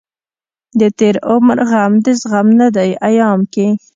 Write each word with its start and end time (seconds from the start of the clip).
دتېر 0.79 1.15
عمر 1.31 1.57
غم 1.69 1.93
دزغم 2.05 2.47
نه 2.59 2.67
دی 2.75 2.91
ايام 3.07 3.39
کې 3.53 3.67